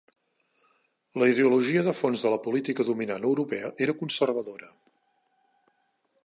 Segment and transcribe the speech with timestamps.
[1.23, 4.73] La ideologia de fons de la política dominant europea era conservadora.